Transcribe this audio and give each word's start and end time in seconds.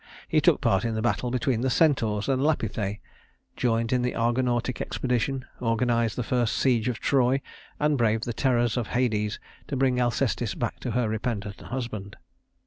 He 0.27 0.41
took 0.41 0.61
part 0.61 0.83
in 0.83 0.95
the 0.95 1.01
battle 1.03 1.29
between 1.29 1.61
the 1.61 1.69
Centaurs 1.69 2.27
and 2.27 2.41
Lapithæ; 2.41 2.97
joined 3.55 3.93
in 3.93 4.01
the 4.01 4.15
Argonautic 4.15 4.81
expedition; 4.81 5.45
organized 5.59 6.15
the 6.15 6.23
first 6.23 6.55
siege 6.55 6.87
of 6.87 6.99
Troy, 6.99 7.39
and 7.79 7.99
braved 7.99 8.23
the 8.25 8.33
terrors 8.33 8.77
of 8.77 8.87
Hades 8.87 9.39
to 9.67 9.77
bring 9.77 9.99
Alcestis 10.01 10.55
back 10.55 10.79
to 10.79 10.91
her 10.93 11.07
repentant 11.07 11.61
husband. 11.61 12.15